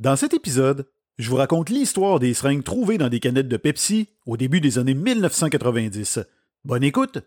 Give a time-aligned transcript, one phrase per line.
[0.00, 0.86] Dans cet épisode,
[1.18, 4.78] je vous raconte l'histoire des seringues trouvées dans des canettes de Pepsi au début des
[4.78, 6.20] années 1990.
[6.64, 7.18] Bonne écoute!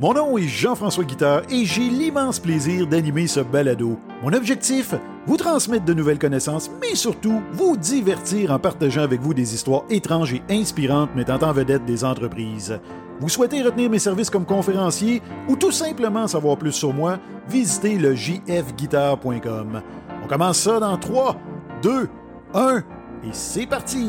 [0.00, 3.98] Mon nom est Jean-François Guitard et j'ai l'immense plaisir d'animer ce balado.
[4.22, 4.94] Mon objectif,
[5.26, 9.82] vous transmettre de nouvelles connaissances, mais surtout vous divertir en partageant avec vous des histoires
[9.90, 12.78] étranges et inspirantes mettant en vedette des entreprises.
[13.18, 17.18] Vous souhaitez retenir mes services comme conférencier ou tout simplement savoir plus sur moi,
[17.48, 19.82] visitez le jfguitar.com.
[20.26, 21.36] On commence ça dans 3,
[21.82, 22.08] 2,
[22.52, 22.82] 1 et
[23.30, 24.08] c'est parti!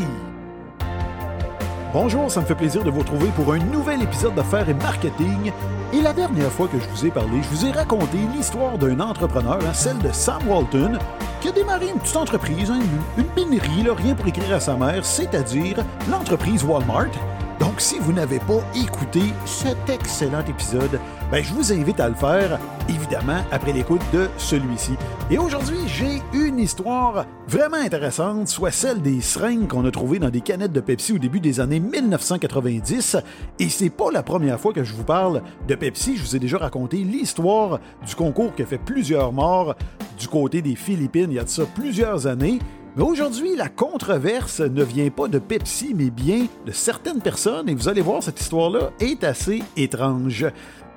[1.93, 5.51] Bonjour, ça me fait plaisir de vous retrouver pour un nouvel épisode d'affaires et marketing.
[5.93, 8.99] Et la dernière fois que je vous ai parlé, je vous ai raconté l'histoire d'un
[8.99, 10.97] entrepreneur, hein, celle de Sam Walton,
[11.39, 12.79] qui a démarré une petite entreprise, hein,
[13.17, 17.11] une, une pénurie, là, rien pour écrire à sa mère, c'est-à-dire l'entreprise Walmart.
[17.59, 20.99] Donc, si vous n'avez pas écouté cet excellent épisode,
[21.31, 24.91] ben, je vous invite à le faire, évidemment, après l'écoute de celui-ci.
[25.31, 30.29] Et aujourd'hui, j'ai une histoire vraiment intéressante, soit celle des seringues qu'on a trouvées dans
[30.29, 33.17] des canettes de Pepsi au début des années 1990.
[33.59, 36.15] Et c'est pas la première fois que je vous parle de Pepsi.
[36.15, 39.75] Je vous ai déjà raconté l'histoire du concours qui a fait plusieurs morts
[40.17, 42.59] du côté des Philippines il y a de ça plusieurs années.
[42.99, 47.87] Aujourd'hui, la controverse ne vient pas de Pepsi, mais bien de certaines personnes, et vous
[47.87, 50.47] allez voir, cette histoire-là est assez étrange.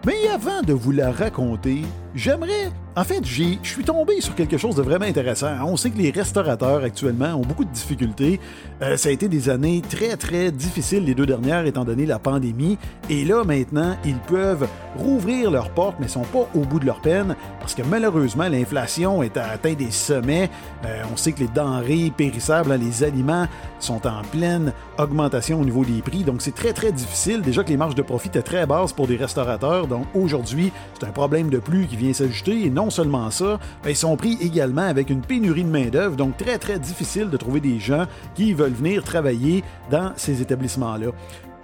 [0.07, 1.83] Mais avant de vous la raconter,
[2.15, 2.73] j'aimerais...
[2.97, 5.53] En fait, je suis tombé sur quelque chose de vraiment intéressant.
[5.65, 8.41] On sait que les restaurateurs actuellement ont beaucoup de difficultés.
[8.83, 12.19] Euh, ça a été des années très très difficiles les deux dernières étant donné la
[12.19, 12.79] pandémie.
[13.09, 17.01] Et là maintenant, ils peuvent rouvrir leurs portes mais sont pas au bout de leur
[17.01, 20.51] peine parce que malheureusement l'inflation est à atteint des sommets.
[20.85, 23.47] Euh, on sait que les denrées périssables, les aliments
[23.79, 26.25] sont en pleine augmentation au niveau des prix.
[26.25, 27.41] Donc c'est très très difficile.
[27.41, 29.87] Déjà que les marges de profit étaient très basses pour des restaurateurs.
[29.87, 32.69] Donc aujourd'hui, c'est un problème de plus qui vient s'ajouter.
[32.89, 37.29] Seulement ça, ils sont pris également avec une pénurie de main-d'œuvre, donc très très difficile
[37.29, 41.09] de trouver des gens qui veulent venir travailler dans ces établissements-là.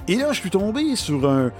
[0.08, 1.50] Et là, je suis tombé sur un,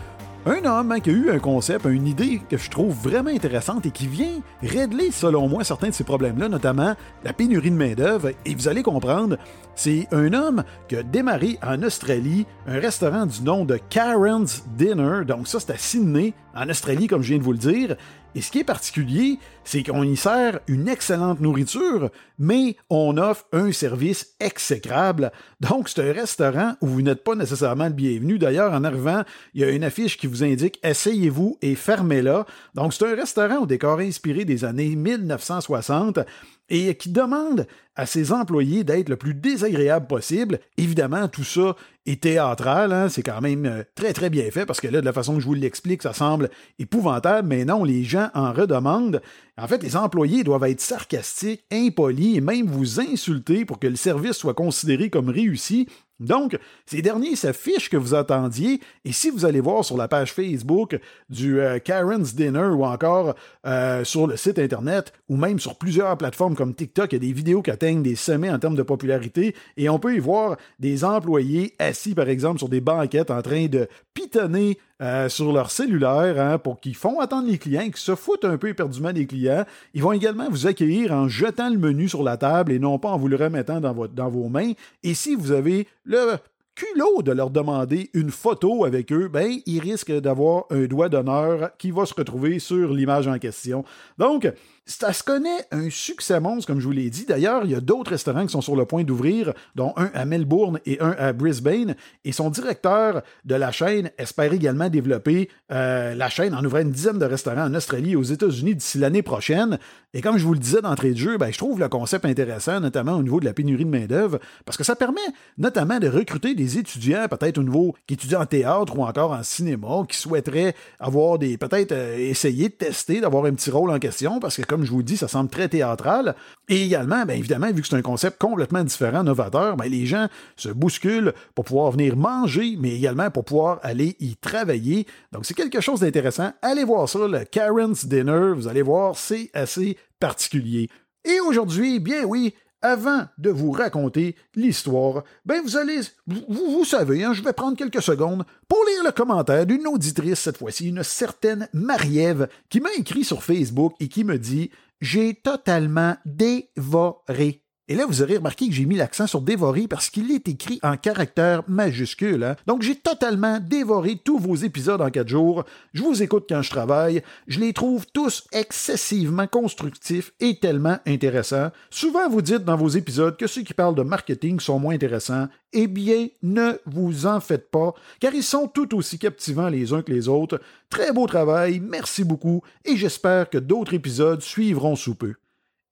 [0.46, 3.84] un homme hein, qui a eu un concept, une idée que je trouve vraiment intéressante
[3.84, 6.94] et qui vient régler, selon moi, certains de ces problèmes-là, notamment
[7.24, 8.30] la pénurie de main-d'œuvre.
[8.44, 9.38] Et vous allez comprendre,
[9.74, 15.24] c'est un homme qui a démarré en Australie un restaurant du nom de Karen's Dinner.
[15.26, 17.96] Donc, ça, c'est à Sydney, en Australie, comme je viens de vous le dire.
[18.36, 23.46] Et ce qui est particulier, c'est qu'on y sert une excellente nourriture, mais on offre
[23.52, 25.32] un service exécrable.
[25.60, 28.38] Donc, c'est un restaurant où vous n'êtes pas nécessairement le bienvenu.
[28.38, 29.24] D'ailleurs, en arrivant,
[29.54, 32.46] il y a une affiche qui vous indique Essayez-vous et fermez-la.
[32.74, 36.20] Donc, c'est un restaurant au décor inspiré des années 1960
[36.68, 40.60] et qui demande à ses employés d'être le plus désagréable possible.
[40.76, 41.76] Évidemment, tout ça
[42.06, 43.08] est théâtral, hein?
[43.08, 45.40] c'est quand même euh, très très bien fait parce que là, de la façon que
[45.40, 49.22] je vous l'explique, ça semble épouvantable, mais non, les gens en redemandent.
[49.58, 53.96] En fait, les employés doivent être sarcastiques, impolis et même vous insulter pour que le
[53.96, 55.88] service soit considéré comme réussi.
[56.20, 60.32] Donc, ces derniers s'affichent que vous attendiez, et si vous allez voir sur la page
[60.32, 63.34] Facebook du euh, Karen's Dinner ou encore
[63.66, 67.20] euh, sur le site Internet ou même sur plusieurs plateformes comme TikTok, il y a
[67.20, 70.56] des vidéos qui atteignent des sommets en termes de popularité, et on peut y voir
[70.78, 75.70] des employés assis, par exemple, sur des banquettes en train de pitonner euh, sur leur
[75.70, 79.26] cellulaire hein, pour qu'ils font attendre les clients, qu'ils se foutent un peu éperdument des
[79.26, 79.66] clients.
[79.92, 83.10] Ils vont également vous accueillir en jetant le menu sur la table et non pas
[83.10, 84.72] en vous le remettant dans, vos mains.
[85.02, 86.36] Et si vous avez le
[86.76, 91.70] culot de leur demander une photo avec eux, ben, ils risquent d'avoir un doigt d'honneur
[91.78, 93.84] qui va se retrouver sur l'image en question.
[94.18, 94.52] Donc,
[94.88, 97.24] ça se connaît un succès monstre, comme je vous l'ai dit.
[97.26, 100.24] D'ailleurs, il y a d'autres restaurants qui sont sur le point d'ouvrir, dont un à
[100.24, 101.96] Melbourne et un à Brisbane.
[102.24, 106.92] Et son directeur de la chaîne espère également développer euh, la chaîne en ouvrant une
[106.92, 109.78] dizaine de restaurants en Australie et aux États-Unis d'ici l'année prochaine.
[110.14, 112.78] Et comme je vous le disais d'entrée de jeu, ben, je trouve le concept intéressant,
[112.78, 115.20] notamment au niveau de la pénurie de main-d'œuvre, parce que ça permet
[115.58, 119.42] notamment de recruter des étudiants, peut-être au niveau qui étudient en théâtre ou encore en
[119.42, 123.98] cinéma, qui souhaiteraient avoir des, peut-être euh, essayer de tester, d'avoir un petit rôle en
[123.98, 126.34] question, parce que comme je vous dis, ça semble très théâtral.
[126.68, 130.26] Et également, bien évidemment, vu que c'est un concept complètement différent, novateur, bien, les gens
[130.56, 135.06] se bousculent pour pouvoir venir manger, mais également pour pouvoir aller y travailler.
[135.32, 136.52] Donc, c'est quelque chose d'intéressant.
[136.62, 138.52] Allez voir ça, le Karen's Dinner.
[138.54, 140.88] Vous allez voir, c'est assez particulier.
[141.24, 142.54] Et aujourd'hui, bien oui,
[142.86, 148.02] avant de vous raconter l'histoire, ben vous allez, vous, savez, hein, je vais prendre quelques
[148.02, 153.24] secondes pour lire le commentaire d'une auditrice cette fois-ci, une certaine Marie-Ève, qui m'a écrit
[153.24, 158.74] sur Facebook et qui me dit J'ai totalement dévoré Et là, vous aurez remarqué que
[158.74, 162.42] j'ai mis l'accent sur dévorer parce qu'il est écrit en caractères majuscules.
[162.42, 162.56] Hein.
[162.66, 165.64] Donc, j'ai totalement dévoré tous vos épisodes en quatre jours.
[165.94, 167.22] Je vous écoute quand je travaille.
[167.46, 171.70] Je les trouve tous excessivement constructifs et tellement intéressants.
[171.88, 175.46] Souvent, vous dites dans vos épisodes que ceux qui parlent de marketing sont moins intéressants.
[175.72, 180.02] Eh bien, ne vous en faites pas, car ils sont tout aussi captivants les uns
[180.02, 180.60] que les autres.
[180.90, 185.34] Très beau travail, merci beaucoup, et j'espère que d'autres épisodes suivront sous peu.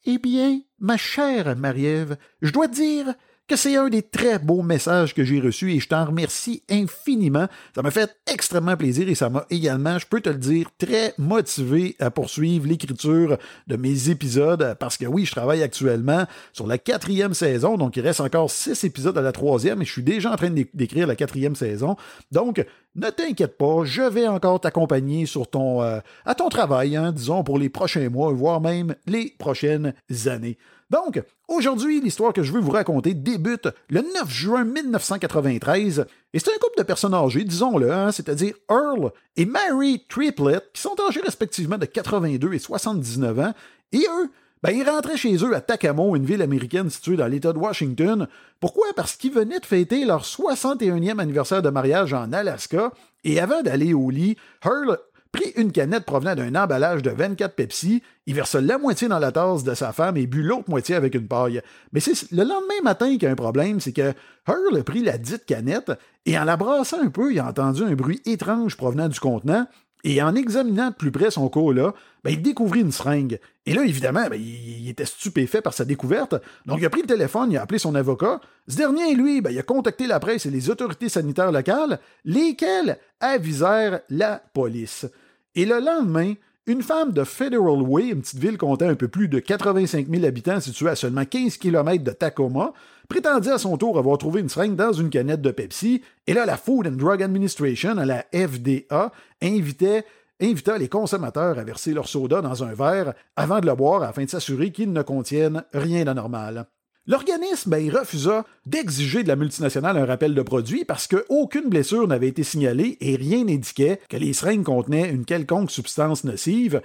[0.07, 3.15] Eh bien, ma chère Marie-Ève, je dois dire
[3.49, 7.47] que c'est un des très beaux messages que j'ai reçus et je t'en remercie infiniment.
[7.75, 11.15] Ça m'a fait extrêmement plaisir et ça m'a également, je peux te le dire, très
[11.17, 16.77] motivé à poursuivre l'écriture de mes épisodes parce que oui, je travaille actuellement sur la
[16.77, 20.33] quatrième saison, donc il reste encore six épisodes à la troisième et je suis déjà
[20.33, 21.97] en train d'écrire la quatrième saison.
[22.31, 22.65] Donc,
[22.97, 27.43] ne t'inquiète pas, je vais encore t'accompagner sur ton euh, à ton travail, hein, disons
[27.43, 29.95] pour les prochains mois, voire même les prochaines
[30.27, 30.59] années.
[30.91, 36.51] Donc, aujourd'hui, l'histoire que je veux vous raconter débute le 9 juin 1993, et c'est
[36.51, 41.21] un couple de personnes âgées, disons-le, hein, c'est-à-dire Earl et Mary Triplett, qui sont âgés
[41.21, 43.55] respectivement de 82 et 79 ans,
[43.93, 44.31] et eux,
[44.65, 48.27] ben, ils rentraient chez eux à Takamo, une ville américaine située dans l'État de Washington.
[48.61, 48.87] Pourquoi?
[48.97, 52.91] Parce qu'ils venaient de fêter leur 61e anniversaire de mariage en Alaska,
[53.25, 54.97] et avant d'aller au lit, Earl
[55.33, 59.33] prit une canette provenant d'un emballage de 24 Pepsi, il versa la moitié dans la
[59.33, 61.61] tasse de sa femme et but l'autre moitié avec une paille.
[61.93, 64.15] Mais c'est le lendemain matin qu'il y a un problème, c'est que
[64.49, 65.93] Hurl a pris la dite canette
[66.25, 69.67] et en la brassant un peu, il a entendu un bruit étrange provenant du contenant.
[70.05, 73.41] Et en examinant de plus près son cola, ben, il découvrit une seringue.
[73.65, 76.35] Et là, évidemment, ben, il, était stupéfait par sa découverte.
[76.67, 78.41] Donc, il a pris le téléphone, il a appelé son avocat.
[78.69, 82.99] Ce dernier, lui, ben, il a contacté la presse et les autorités sanitaires locales, lesquelles
[83.21, 85.07] avisèrent la police.
[85.55, 86.35] Et le lendemain,
[86.67, 90.25] une femme de Federal Way, une petite ville comptant un peu plus de 85 000
[90.27, 92.75] habitants située à seulement 15 km de Tacoma,
[93.09, 96.03] prétendit à son tour avoir trouvé une seringue dans une canette de Pepsi.
[96.27, 99.13] Et là, la Food and Drug Administration, la FDA,
[99.43, 104.25] invita les consommateurs à verser leur soda dans un verre avant de le boire afin
[104.25, 106.67] de s'assurer qu'il ne contienne rien d'anormal.
[107.07, 112.29] L'organisme ben, refusa d'exiger de la multinationale un rappel de produit parce qu'aucune blessure n'avait
[112.29, 116.81] été signalée et rien n'indiquait que les seringues contenaient une quelconque substance nocive.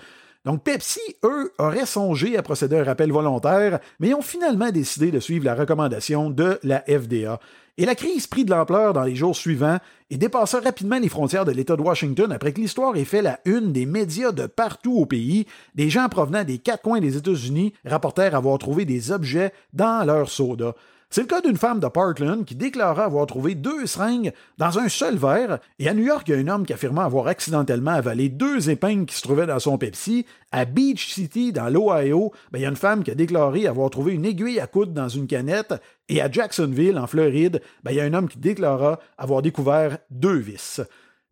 [0.46, 5.12] Donc Pepsi, eux, auraient songé à procéder à un rappel volontaire, mais ont finalement décidé
[5.12, 7.40] de suivre la recommandation de la FDA.
[7.78, 9.78] Et la crise prit de l'ampleur dans les jours suivants
[10.10, 13.40] et dépassa rapidement les frontières de l'État de Washington après que l'histoire ait fait la
[13.46, 15.46] une des médias de partout au pays.
[15.76, 20.30] Des gens provenant des quatre coins des États-Unis rapportèrent avoir trouvé des objets dans leur
[20.30, 20.74] soda.
[21.12, 24.90] C'est le cas d'une femme de Parkland qui déclara avoir trouvé deux seringues dans un
[24.90, 27.94] seul verre, et à New York, il y a un homme qui affirma avoir accidentellement
[27.94, 30.28] avalé deux épingles qui se trouvaient dans son Pepsi.
[30.52, 33.90] À Beach City, dans l'Ohio, ben, il y a une femme qui a déclaré avoir
[33.90, 35.74] trouvé une aiguille à coudre dans une canette,
[36.10, 39.98] et à Jacksonville, en Floride, ben, il y a un homme qui déclara avoir découvert
[40.12, 40.80] deux vis.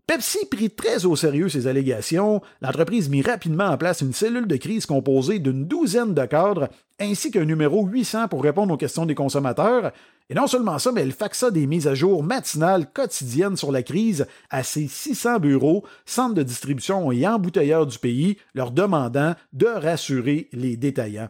[0.08, 2.42] Pepsi prit très au sérieux ces allégations.
[2.62, 7.30] L'entreprise mit rapidement en place une cellule de crise composée d'une douzaine de cadres ainsi
[7.30, 9.92] qu'un numéro 800 pour répondre aux questions des consommateurs.
[10.30, 13.84] Et non seulement ça, mais elle faxa des mises à jour matinales quotidiennes sur la
[13.84, 19.68] crise à ses 600 bureaux, centres de distribution et embouteilleurs du pays, leur demandant de
[19.68, 21.30] rassurer les détaillants.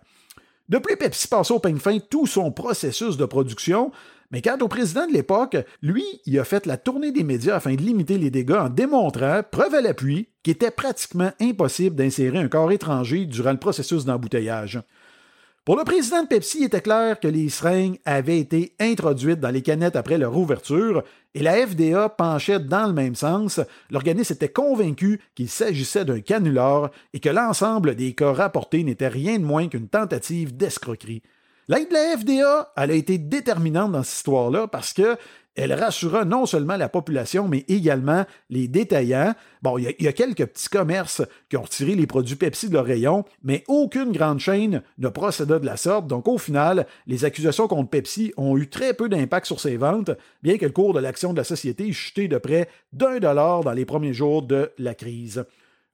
[0.70, 3.92] De plus, Pepsi passe au peigne fin tout son processus de production,
[4.32, 7.76] mais quant au président de l'époque, lui, il a fait la tournée des médias afin
[7.76, 12.50] de limiter les dégâts en démontrant, preuve à l'appui, qu'il était pratiquement impossible d'insérer un
[12.50, 14.82] corps étranger durant le processus d'embouteillage.
[15.64, 19.50] Pour le président de Pepsi, il était clair que les seringues avaient été introduites dans
[19.50, 21.04] les canettes après leur ouverture,
[21.34, 23.60] et la FDA penchait dans le même sens.
[23.90, 29.40] L'organisme était convaincu qu'il s'agissait d'un canular et que l'ensemble des cas rapportés n'était rien
[29.40, 31.22] de moins qu'une tentative d'escroquerie.
[31.70, 35.18] L'aide de la FDA, a été déterminante dans cette histoire-là parce que
[35.58, 39.34] elle rassura non seulement la population, mais également les détaillants.
[39.64, 42.86] Bon, il y, a quelques petits commerces qui ont retiré les produits Pepsi de leur
[42.86, 46.06] rayon, mais aucune grande chaîne ne procéda de la sorte.
[46.06, 50.12] Donc, au final, les accusations contre Pepsi ont eu très peu d'impact sur ses ventes,
[50.44, 53.64] bien que le cours de l'action de la société ait chuté de près d'un dollar
[53.64, 55.44] dans les premiers jours de la crise.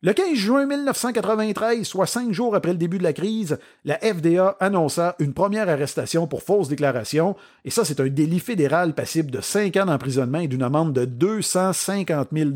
[0.05, 4.57] Le 15 juin 1993, soit cinq jours après le début de la crise, la FDA
[4.59, 9.39] annonça une première arrestation pour fausse déclaration, et ça c'est un délit fédéral passible de
[9.39, 12.49] cinq ans d'emprisonnement et d'une amende de 250 000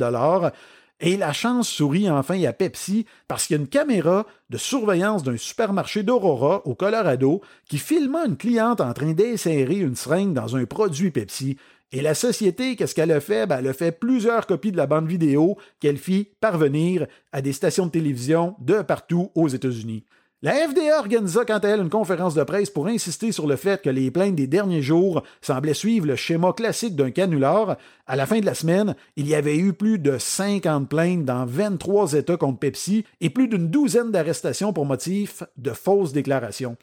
[1.00, 5.22] et la chance sourit enfin à Pepsi parce qu'il y a une caméra de surveillance
[5.22, 10.56] d'un supermarché d'Aurora au Colorado qui filma une cliente en train d'insérer une seringue dans
[10.56, 11.58] un produit Pepsi.
[11.94, 13.48] Et la société, qu'est-ce qu'elle a fait?
[13.48, 17.54] Ben, elle a fait plusieurs copies de la bande vidéo qu'elle fit parvenir à des
[17.54, 20.04] stations de télévision de partout aux États-Unis.
[20.44, 23.82] La FDA organisa quant à elle une conférence de presse pour insister sur le fait
[23.82, 27.78] que les plaintes des derniers jours semblaient suivre le schéma classique d'un canular.
[28.06, 31.46] À la fin de la semaine, il y avait eu plus de 50 plaintes dans
[31.48, 36.78] 23 États contre Pepsi et plus d'une douzaine d'arrestations pour motif de fausses déclarations.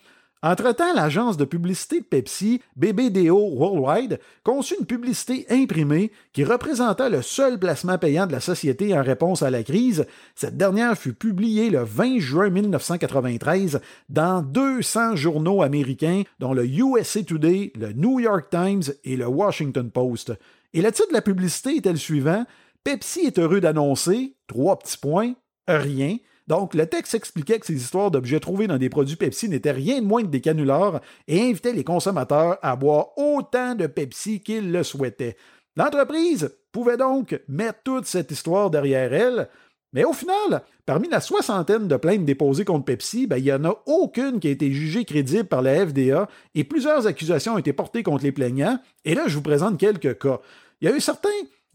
[0.46, 7.22] Entre-temps, l'agence de publicité de Pepsi, BBDO Worldwide, conçut une publicité imprimée qui représentait le
[7.22, 10.04] seul placement payant de la société en réponse à la crise.
[10.34, 17.22] Cette dernière fut publiée le 20 juin 1993 dans 200 journaux américains, dont le USA
[17.22, 20.34] Today, le New York Times et le Washington Post.
[20.74, 22.44] Et le titre de la publicité était le suivant?
[22.84, 25.32] Pepsi est heureux d'annoncer, trois petits points,
[25.66, 29.70] rien, donc, le texte expliquait que ces histoires d'objets trouvés dans des produits Pepsi n'étaient
[29.70, 34.40] rien de moins que des canulars et invitait les consommateurs à boire autant de Pepsi
[34.40, 35.36] qu'ils le souhaitaient.
[35.76, 39.48] L'entreprise pouvait donc mettre toute cette histoire derrière elle,
[39.94, 43.64] mais au final, parmi la soixantaine de plaintes déposées contre Pepsi, ben, il n'y en
[43.64, 47.72] a aucune qui a été jugée crédible par la FDA et plusieurs accusations ont été
[47.72, 48.78] portées contre les plaignants.
[49.04, 50.40] Et là, je vous présente quelques cas.
[50.80, 51.30] Il y a eu certains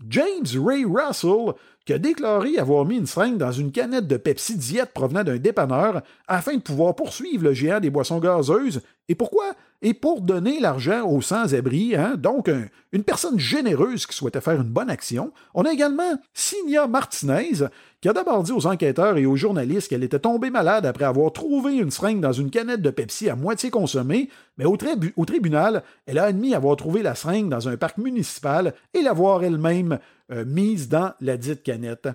[0.08, 1.54] James Ray Russell,
[1.86, 5.38] qui a déclaré avoir mis une seringue dans une canette de Pepsi Diète provenant d'un
[5.38, 8.82] dépanneur afin de pouvoir poursuivre le géant des boissons gazeuses.
[9.08, 9.54] Et pourquoi?
[9.82, 12.16] Et pour donner l'argent aux sans-abri, hein?
[12.18, 12.50] donc
[12.92, 15.32] une personne généreuse qui souhaitait faire une bonne action.
[15.54, 17.70] On a également Signia Martinez,
[18.02, 21.32] qui a d'abord dit aux enquêteurs et aux journalistes qu'elle était tombée malade après avoir
[21.32, 24.78] trouvé une seringue dans une canette de Pepsi à moitié consommée, mais au,
[25.16, 29.46] au tribunal, elle a admis avoir trouvé la seringue dans un parc municipal et l'avoir
[29.46, 30.00] elle-même
[30.32, 32.10] euh, mise dans la dite canette.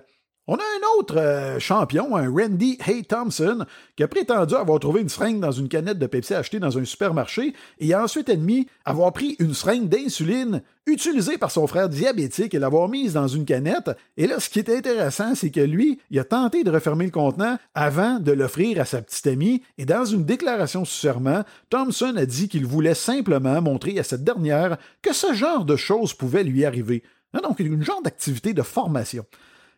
[0.47, 5.01] On a un autre euh, champion, un Randy Hay Thompson, qui a prétendu avoir trouvé
[5.01, 8.67] une seringue dans une canette de Pepsi achetée dans un supermarché et a ensuite admis
[8.85, 13.45] avoir pris une seringue d'insuline utilisée par son frère diabétique et l'avoir mise dans une
[13.45, 13.89] canette.
[14.17, 17.11] Et là, ce qui est intéressant, c'est que lui, il a tenté de refermer le
[17.11, 22.13] contenant avant de l'offrir à sa petite amie et dans une déclaration sous serment, Thompson
[22.17, 26.43] a dit qu'il voulait simplement montrer à cette dernière que ce genre de choses pouvait
[26.43, 27.01] lui arriver.
[27.33, 29.25] Donc, une genre d'activité de formation.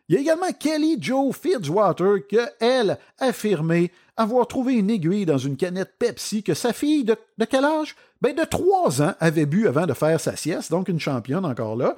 [0.08, 5.36] Il y a également Kelly Joe Fitzwater qui, elle, affirmé avoir trouvé une aiguille dans
[5.36, 7.16] une canette Pepsi que sa fille de,
[7.48, 7.94] quel âge?
[8.22, 11.76] Ben, de trois ans avait bu avant de faire sa sieste, donc une championne encore
[11.76, 11.94] là.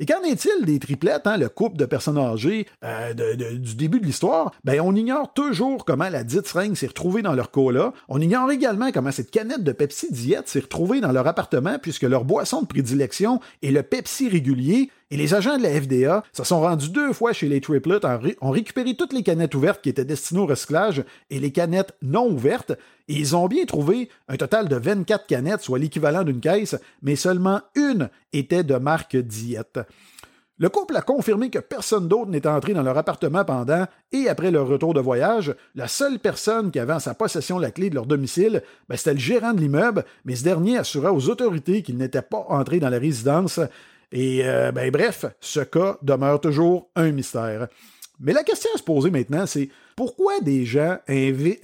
[0.00, 3.14] Et qu'en est-il des triplettes, hein, le couple de personnes âgées euh,
[3.54, 4.52] du début de l'histoire?
[4.64, 7.92] Ben, on ignore toujours comment la dite seringue s'est retrouvée dans leur cola.
[8.08, 12.02] On ignore également comment cette canette de Pepsi Diète s'est retrouvée dans leur appartement puisque
[12.02, 14.90] leur boisson de prédilection est le Pepsi régulier.
[15.10, 18.00] Et les agents de la FDA se sont rendus deux fois chez les triplets,
[18.40, 22.28] ont récupéré toutes les canettes ouvertes qui étaient destinées au recyclage et les canettes non
[22.30, 22.72] ouvertes,
[23.08, 27.16] et ils ont bien trouvé un total de 24 canettes, soit l'équivalent d'une caisse, mais
[27.16, 29.78] seulement une était de marque Diète.
[30.56, 34.52] Le couple a confirmé que personne d'autre n'était entré dans leur appartement pendant et après
[34.52, 35.52] leur retour de voyage.
[35.74, 39.14] La seule personne qui avait en sa possession la clé de leur domicile, ben, c'était
[39.14, 42.88] le gérant de l'immeuble, mais ce dernier assura aux autorités qu'il n'était pas entré dans
[42.88, 43.58] la résidence
[44.14, 47.66] et euh, ben, bref, ce cas demeure toujours un mystère.
[48.20, 50.98] Mais la question à se poser maintenant, c'est pourquoi des gens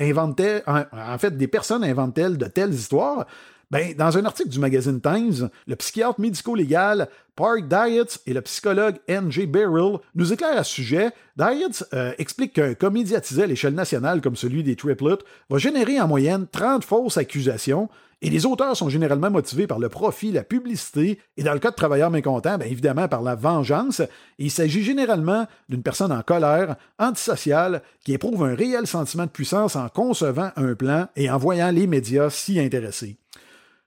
[0.00, 3.26] inventaient, en fait, des personnes inventent-elles de telles histoires?
[3.70, 8.96] Ben, dans un article du magazine Times, le psychiatre médico-légal Park Diets et le psychologue
[9.06, 9.46] N.J.
[9.46, 11.10] Beryl nous éclairent à ce sujet.
[11.36, 16.00] Diets euh, explique qu'un cas médiatisé à l'échelle nationale comme celui des triplets va générer
[16.00, 17.88] en moyenne 30 fausses accusations,
[18.22, 21.70] et les auteurs sont généralement motivés par le profit, la publicité, et dans le cas
[21.70, 24.02] de travailleurs mécontents, bien évidemment par la vengeance.
[24.38, 29.76] il s'agit généralement d'une personne en colère, antisociale, qui éprouve un réel sentiment de puissance
[29.76, 33.16] en concevant un plan et en voyant les médias s'y intéresser.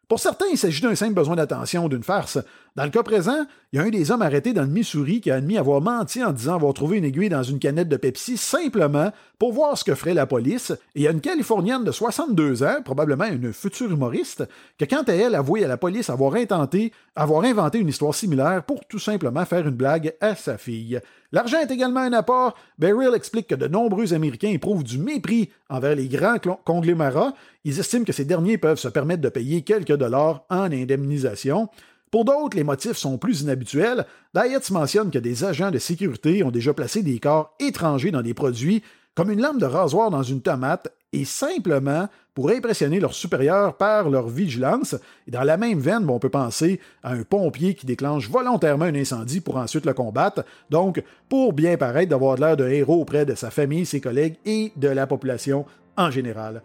[0.09, 2.37] Pour certains, il s'agit d'un simple besoin d'attention ou d'une farce.
[2.75, 5.31] Dans le cas présent, il y a un des hommes arrêtés dans le Missouri qui
[5.31, 8.35] a admis avoir menti en disant avoir trouvé une aiguille dans une canette de Pepsi
[8.35, 10.71] simplement pour voir ce que ferait la police.
[10.95, 14.43] Et il y a une Californienne de 62 ans, probablement une future humoriste,
[14.77, 18.63] qui, quant à elle, avoué à la police avoir intenté, avoir inventé une histoire similaire
[18.63, 20.99] pour tout simplement faire une blague à sa fille.
[21.33, 22.53] L'argent est également un apport.
[22.77, 27.33] Beryl explique que de nombreux Américains éprouvent du mépris envers les grands conglomérats.
[27.65, 31.69] Ils estiment que ces derniers peuvent se permettre de payer quelques dollars en indemnisation.
[32.11, 34.05] Pour d'autres, les motifs sont plus inhabituels.
[34.35, 38.35] Dietz mentionne que des agents de sécurité ont déjà placé des corps étrangers dans des
[38.35, 38.83] produits,
[39.15, 44.09] comme une lame de rasoir dans une tomate, et simplement pour impressionner leurs supérieurs par
[44.09, 44.95] leur vigilance.
[45.27, 48.95] Et dans la même veine, on peut penser à un pompier qui déclenche volontairement un
[48.95, 53.35] incendie pour ensuite le combattre, donc pour bien paraître d'avoir l'air de héros auprès de
[53.35, 55.65] sa famille, ses collègues et de la population
[55.95, 56.63] en général.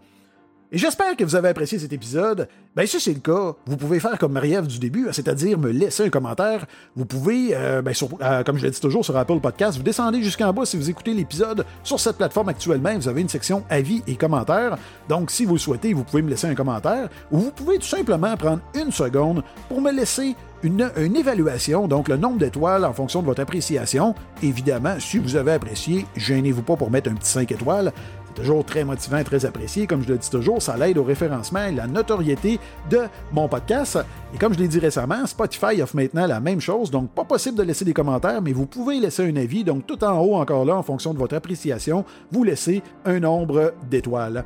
[0.71, 2.47] Et j'espère que vous avez apprécié cet épisode.
[2.75, 6.03] Ben si c'est le cas, vous pouvez faire comme Marie-Ève du début, c'est-à-dire me laisser
[6.03, 6.67] un commentaire.
[6.95, 10.21] Vous pouvez, euh, ben, euh, comme je l'ai dit toujours sur Apple Podcast, vous descendez
[10.21, 12.93] jusqu'en bas si vous écoutez l'épisode sur cette plateforme actuellement.
[12.95, 14.77] Vous avez une section avis et commentaires.
[15.07, 18.37] Donc si vous souhaitez, vous pouvez me laisser un commentaire ou vous pouvez tout simplement
[18.37, 23.21] prendre une seconde pour me laisser une, une, évaluation, donc le nombre d'étoiles en fonction
[23.21, 24.13] de votre appréciation.
[24.43, 27.93] Évidemment, si vous avez apprécié, gênez-vous pas pour mettre un petit 5 étoiles
[28.39, 29.85] toujours très motivant, très apprécié.
[29.85, 33.99] Comme je le dis toujours, ça l'aide au référencement et la notoriété de mon podcast.
[34.33, 37.57] Et comme je l'ai dit récemment, Spotify offre maintenant la même chose, donc pas possible
[37.57, 39.63] de laisser des commentaires, mais vous pouvez laisser un avis.
[39.63, 43.73] Donc tout en haut, encore là, en fonction de votre appréciation, vous laissez un nombre
[43.89, 44.45] d'étoiles.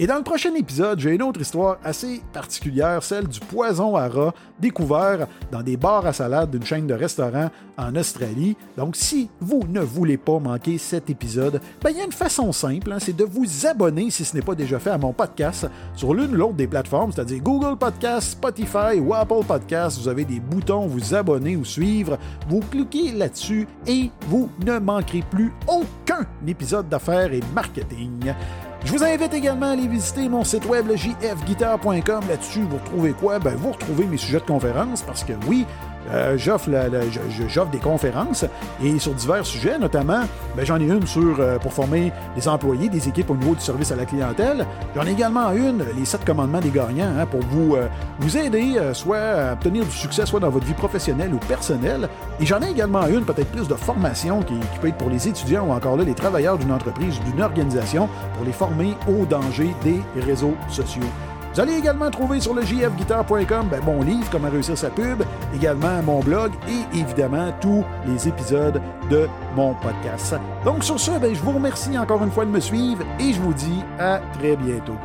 [0.00, 4.08] Et dans le prochain épisode, j'ai une autre histoire assez particulière, celle du poison à
[4.08, 7.48] rat découvert dans des bars à salade d'une chaîne de restaurants
[7.78, 8.56] en Australie.
[8.76, 12.50] Donc, si vous ne voulez pas manquer cet épisode, ben, il y a une façon
[12.50, 15.68] simple, hein, c'est de vous abonner si ce n'est pas déjà fait à mon podcast
[15.94, 20.00] sur l'une ou l'autre des plateformes, c'est-à-dire Google Podcast, Spotify ou Apple Podcast.
[20.00, 22.18] Vous avez des boutons vous abonner ou suivre.
[22.48, 28.34] Vous cliquez là-dessus et vous ne manquerez plus aucun épisode d'affaires et marketing.
[28.84, 32.28] Je vous invite également à aller visiter mon site web, le jfguitar.com.
[32.28, 33.38] Là-dessus, vous retrouvez quoi?
[33.38, 35.64] Ben, vous retrouvez mes sujets de conférence parce que oui,
[36.10, 36.70] euh, j'offre,
[37.70, 38.44] des conférences
[38.82, 40.22] et sur divers sujets, notamment,
[40.56, 43.60] ben, j'en ai une sur euh, pour former des employés, des équipes au niveau du
[43.60, 44.66] service à la clientèle.
[44.94, 47.88] J'en ai également une, les sept commandements des gagnants, hein, pour vous, euh,
[48.20, 52.08] vous aider soit à obtenir du succès, soit dans votre vie professionnelle ou personnelle.
[52.40, 55.66] Et j'en ai également une, peut-être plus de formation, qui, peut être pour les étudiants
[55.66, 60.00] ou encore là, les travailleurs d'une entreprise, d'une organisation, pour les former au danger des
[60.20, 61.02] réseaux sociaux.
[61.54, 65.22] Vous allez également trouver sur le jfguitar.com ben, mon livre Comment réussir sa pub,
[65.54, 70.34] également mon blog et évidemment tous les épisodes de mon podcast.
[70.64, 73.40] Donc sur ce, ben, je vous remercie encore une fois de me suivre et je
[73.40, 74.96] vous dis à très bientôt.